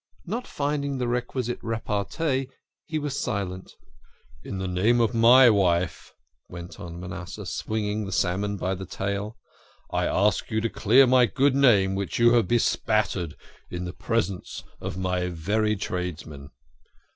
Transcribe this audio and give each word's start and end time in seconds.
Not 0.25 0.47
finding 0.47 0.97
the 0.97 1.07
requisite 1.07 1.59
repartee 1.61 2.49
he 2.87 2.97
was 2.97 3.19
silent." 3.21 3.71
In 4.43 4.57
the 4.57 4.67
name 4.67 4.99
of 4.99 5.13
my 5.13 5.47
wife," 5.51 6.11
went 6.49 6.79
on 6.79 6.99
Manasseh, 6.99 7.45
swinging 7.45 8.05
the 8.07 8.11
salmon 8.11 8.57
by 8.57 8.73
the 8.73 8.87
tail," 8.87 9.37
I 9.91 10.07
ask 10.07 10.49
you 10.49 10.59
to 10.59 10.69
clear 10.69 11.05
my 11.05 11.27
good 11.27 11.53
name 11.55 11.93
which 11.93 12.17
you 12.17 12.33
have 12.33 12.47
bespattered 12.47 13.35
in 13.69 13.85
the 13.85 13.93
presence 13.93 14.63
of 14.79 14.97
my 14.97 15.27
very 15.27 15.75
tradesmen. 15.75 16.49